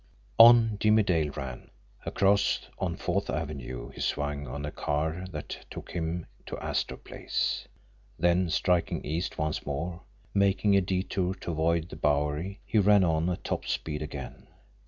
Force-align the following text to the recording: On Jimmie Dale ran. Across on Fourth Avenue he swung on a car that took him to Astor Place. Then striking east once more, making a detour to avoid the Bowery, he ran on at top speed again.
On 0.39 0.77
Jimmie 0.79 1.03
Dale 1.03 1.29
ran. 1.33 1.69
Across 2.07 2.69
on 2.79 2.95
Fourth 2.95 3.29
Avenue 3.29 3.89
he 3.89 4.01
swung 4.01 4.47
on 4.47 4.65
a 4.65 4.71
car 4.71 5.27
that 5.29 5.63
took 5.69 5.91
him 5.91 6.25
to 6.47 6.57
Astor 6.57 6.97
Place. 6.97 7.67
Then 8.17 8.49
striking 8.49 9.05
east 9.05 9.37
once 9.37 9.63
more, 9.63 10.01
making 10.33 10.75
a 10.75 10.81
detour 10.81 11.35
to 11.35 11.51
avoid 11.51 11.89
the 11.89 11.97
Bowery, 11.97 12.61
he 12.65 12.79
ran 12.79 13.03
on 13.03 13.29
at 13.29 13.43
top 13.43 13.67
speed 13.67 14.01
again. 14.01 14.47